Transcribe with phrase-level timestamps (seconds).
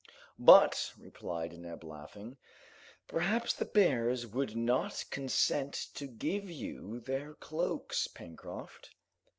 [0.39, 2.37] "But," replied Neb, laughing,
[3.07, 8.95] "perhaps the bears would not consent to give you their cloaks, Pencroft.